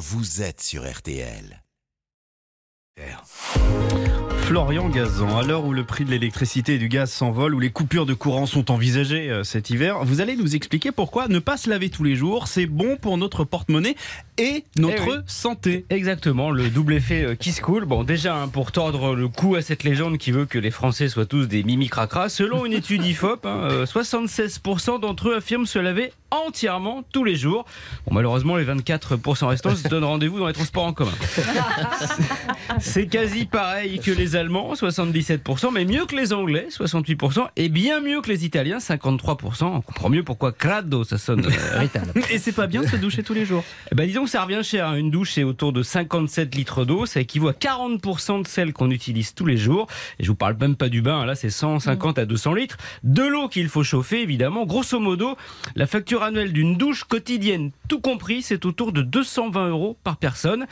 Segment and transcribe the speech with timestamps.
[0.00, 1.62] vous êtes sur RTL.
[4.50, 7.70] Florian Gazan, à l'heure où le prix de l'électricité et du gaz s'envole, où les
[7.70, 11.56] coupures de courant sont envisagées euh, cet hiver, vous allez nous expliquer pourquoi ne pas
[11.56, 13.94] se laver tous les jours, c'est bon pour notre porte-monnaie
[14.38, 15.16] et notre Eh oui.
[15.28, 15.84] santé.
[15.88, 17.84] Exactement, le double effet euh, qui se coule.
[17.84, 21.08] Bon, déjà, hein, pour tordre le cou à cette légende qui veut que les Français
[21.08, 25.66] soient tous des mimi cracra, selon une étude IFOP, hein, euh, 76% d'entre eux affirment
[25.66, 27.66] se laver entièrement tous les jours.
[28.06, 31.12] Bon, malheureusement, les 24% restants se donnent rendez-vous dans les transports en commun.
[32.80, 38.00] C'est quasi pareil que les Allemands, 77%, mais mieux que les Anglais, 68%, et bien
[38.00, 39.64] mieux que les Italiens, 53%.
[39.64, 41.86] On comprend mieux pourquoi crado, ça sonne euh.
[42.30, 43.62] Et c'est pas bien de se doucher tous les jours?
[43.92, 44.88] Eh ben, disons que ça revient cher.
[44.88, 44.96] hein.
[44.96, 47.06] Une douche, c'est autour de 57 litres d'eau.
[47.06, 49.86] Ça équivaut à 40% de celle qu'on utilise tous les jours.
[50.18, 51.20] Et je vous parle même pas du bain.
[51.20, 51.26] hein.
[51.26, 52.76] Là, c'est 150 à 200 litres.
[53.04, 54.64] De l'eau qu'il faut chauffer, évidemment.
[54.64, 55.36] Grosso modo,
[55.76, 60.66] la facture annuelle d'une douche quotidienne, tout compris, c'est autour de 220 euros par personne.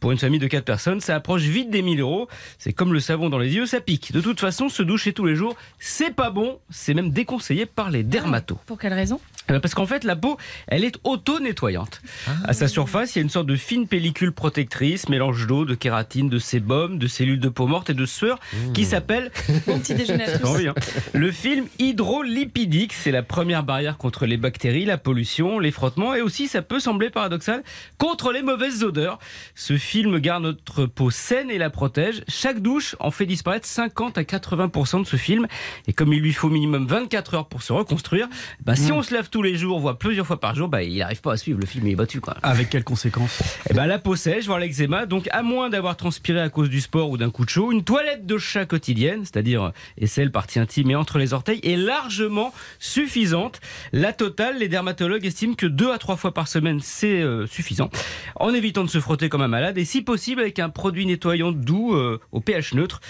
[0.00, 2.28] Pour une famille de 4 personnes, ça approche vite des 1000 euros.
[2.58, 4.10] C'est comme le savon dans les yeux, ça pique.
[4.12, 6.60] De toute façon, se doucher tous les jours, c'est pas bon.
[6.70, 8.56] C'est même déconseillé par les dermatos.
[8.64, 9.20] Pour quelle raison?
[9.50, 12.00] Eh ben, Parce qu'en fait, la peau, elle est auto-nettoyante.
[12.44, 15.74] À sa surface, il y a une sorte de fine pellicule protectrice, mélange d'eau, de
[15.74, 18.38] kératine, de sébum, de cellules de peau morte et de sueur,
[18.72, 19.30] qui s'appelle
[19.66, 20.46] Bon petit déjeuner à tous.
[20.46, 20.74] envie, hein.
[21.12, 22.94] le film hydrolipidique.
[22.94, 26.80] C'est la première barrière contre les bactéries, la pollution, les frottements et aussi, ça peut
[26.80, 27.62] sembler paradoxal,
[27.98, 29.18] contre les mauvaises odeurs.
[29.54, 32.22] Ce film garde notre peau saine et la protège.
[32.26, 35.46] Chaque douche en fait disparaître 50 à 80% de ce film.
[35.86, 38.28] Et comme il lui faut minimum 24 heures pour se reconstruire,
[38.64, 40.98] bah, si on se lave tous les jours, voire plusieurs fois par jour, bah, il
[40.98, 41.58] n'arrive pas à suivre.
[41.60, 42.20] Le film il est battu.
[42.20, 42.36] Quoi.
[42.42, 43.42] Avec quelles conséquences?
[43.70, 45.06] Eh ben, la peau sèche, voire l'eczéma.
[45.06, 47.84] Donc, à moins d'avoir transpiré à cause du sport ou d'un coup de chaud, une
[47.84, 53.60] toilette de chat quotidienne, c'est-à-dire aisselle, partie intime et entre les orteils, est largement suffisante.
[53.92, 57.90] La totale, les dermatologues estiment que deux à trois fois par semaine, c'est euh, suffisant.
[58.36, 61.52] En évitant de se frotter comme un malade et si possible avec un produit nettoyant
[61.52, 63.00] doux euh, au pH neutre.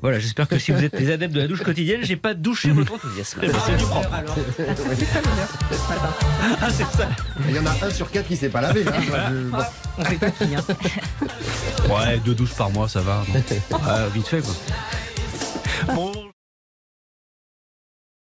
[0.00, 2.70] Voilà, j'espère que si vous êtes des adeptes de la douche quotidienne, j'ai pas douché
[2.72, 3.40] votre enthousiasme.
[3.42, 3.48] C'est.
[6.60, 7.08] Ah, c'est ça.
[7.48, 8.84] Il y en a un sur quatre qui s'est pas lavé.
[8.86, 8.92] hein.
[9.30, 9.58] Je- bon.
[9.98, 10.64] On fait pas qui, hein.
[11.90, 13.24] Ouais, deux douches par mois, ça va.
[13.86, 15.94] Ah, vite fait, quoi.
[15.94, 16.12] Bon.